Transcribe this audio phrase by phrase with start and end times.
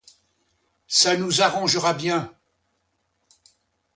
[0.87, 2.33] Ça nous arrangera bien.